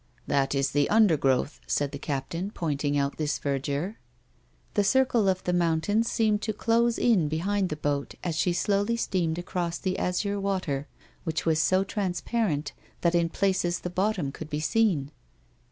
"That 0.25 0.55
is 0.55 0.71
the 0.71 0.89
undergrowth," 0.89 1.61
said 1.67 1.91
the 1.91 1.99
captain, 1.99 2.49
pointing 2.49 2.97
out 2.97 3.17
this 3.17 3.37
verdure. 3.37 3.97
The 4.73 4.83
circle 4.83 5.29
of 5.29 5.43
moimtains 5.43 6.05
seemed 6.05 6.41
to 6.41 6.53
close 6.53 6.97
in 6.97 7.27
behind 7.29 7.69
the 7.69 7.75
boat 7.75 8.15
as 8.23 8.35
she 8.35 8.51
slowly 8.51 8.95
steamed 8.97 9.37
across 9.37 9.77
the 9.77 9.99
azure 9.99 10.39
water 10.39 10.87
which 11.23 11.45
was 11.45 11.59
so 11.59 11.83
transparent 11.83 12.73
that 13.01 13.13
in 13.13 13.29
places 13.29 13.81
the 13.81 13.91
bottom 13.91 14.31
could 14.31 14.49
be 14.49 14.59
seen. 14.59 15.11